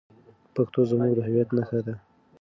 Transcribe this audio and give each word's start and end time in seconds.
پښتو 0.55 0.79
زموږ 0.89 1.11
د 1.15 1.19
هویت 1.27 1.49
نښه 1.57 1.79
ده. 1.85 1.93